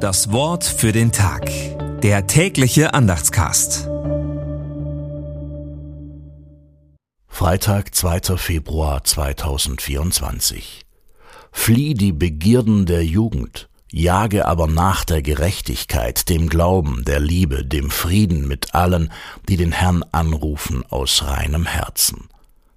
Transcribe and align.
Das 0.00 0.32
Wort 0.32 0.64
für 0.64 0.92
den 0.92 1.12
Tag. 1.12 1.50
Der 2.00 2.26
tägliche 2.26 2.94
Andachtscast. 2.94 3.86
Freitag, 7.28 7.94
2. 7.94 8.38
Februar 8.38 9.04
2024. 9.04 10.86
Flieh 11.52 11.92
die 11.92 12.12
Begierden 12.12 12.86
der 12.86 13.04
Jugend, 13.04 13.68
jage 13.92 14.46
aber 14.46 14.66
nach 14.66 15.04
der 15.04 15.20
Gerechtigkeit, 15.20 16.30
dem 16.30 16.48
Glauben, 16.48 17.04
der 17.04 17.20
Liebe, 17.20 17.62
dem 17.66 17.90
Frieden 17.90 18.48
mit 18.48 18.74
allen, 18.74 19.12
die 19.50 19.58
den 19.58 19.72
Herrn 19.72 20.02
anrufen 20.12 20.82
aus 20.88 21.24
reinem 21.24 21.66
Herzen. 21.66 22.30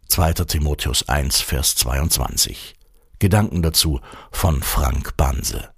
2. 0.10 0.34
Timotheus 0.34 1.08
1, 1.08 1.40
Vers 1.40 1.78
22. 1.78 2.76
Gedanken 3.20 3.62
dazu 3.62 4.02
von 4.30 4.62
Frank 4.62 5.16
Banse. 5.16 5.73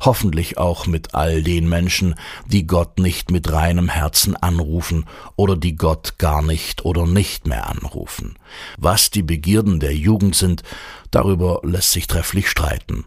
Hoffentlich 0.00 0.58
auch 0.58 0.86
mit 0.86 1.14
all 1.14 1.42
den 1.42 1.68
Menschen, 1.68 2.14
die 2.46 2.66
Gott 2.66 2.98
nicht 2.98 3.30
mit 3.30 3.50
reinem 3.50 3.88
Herzen 3.88 4.36
anrufen 4.36 5.06
oder 5.36 5.56
die 5.56 5.76
Gott 5.76 6.18
gar 6.18 6.42
nicht 6.42 6.84
oder 6.84 7.06
nicht 7.06 7.46
mehr 7.46 7.68
anrufen. 7.68 8.36
Was 8.78 9.10
die 9.10 9.22
Begierden 9.22 9.80
der 9.80 9.94
Jugend 9.94 10.36
sind, 10.36 10.62
darüber 11.10 11.60
lässt 11.62 11.92
sich 11.92 12.06
trefflich 12.06 12.48
streiten. 12.48 13.04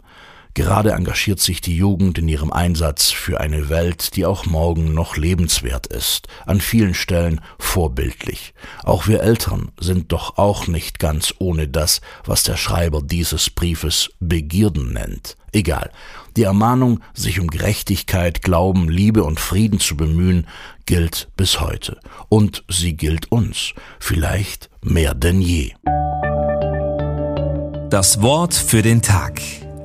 Gerade 0.58 0.94
engagiert 0.94 1.40
sich 1.40 1.62
die 1.62 1.78
Jugend 1.78 2.18
in 2.18 2.28
ihrem 2.28 2.52
Einsatz 2.52 3.12
für 3.12 3.40
eine 3.40 3.70
Welt, 3.70 4.16
die 4.16 4.26
auch 4.26 4.48
morgen 4.48 4.92
noch 4.92 5.16
lebenswert 5.16 5.86
ist, 5.86 6.28
an 6.48 6.62
vielen 6.62 6.96
Stellen 6.96 7.42
vorbildlich. 7.60 8.56
Auch 8.84 9.06
wir 9.06 9.22
Eltern 9.22 9.72
sind 9.80 10.12
doch 10.12 10.40
auch 10.40 10.66
nicht 10.66 10.98
ganz 10.98 11.32
ohne 11.38 11.68
das, 11.68 12.02
was 12.26 12.42
der 12.42 12.58
Schreiber 12.58 13.04
dieses 13.04 13.52
Briefes 13.52 14.10
Begierden 14.20 14.94
nennt. 14.94 15.38
Egal, 15.52 15.92
die 16.36 16.44
Ermahnung, 16.44 17.02
sich 17.14 17.40
um 17.40 17.50
Gerechtigkeit, 17.50 18.42
Glauben, 18.42 18.90
Liebe 18.90 19.24
und 19.26 19.40
Frieden 19.40 19.80
zu 19.80 19.96
bemühen, 19.96 20.48
gilt 20.88 21.28
bis 21.38 21.60
heute. 21.60 22.00
Und 22.30 22.64
sie 22.68 22.98
gilt 22.98 23.32
uns, 23.32 23.76
vielleicht 24.00 24.72
mehr 24.82 25.14
denn 25.14 25.40
je. 25.40 25.74
Das 27.92 28.24
Wort 28.24 28.56
für 28.56 28.82
den 28.82 29.04
Tag. 29.04 29.40